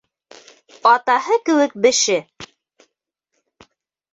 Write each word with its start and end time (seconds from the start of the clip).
Атаһы 0.91 1.37
кеүек 1.49 1.75
беше. 1.85 2.17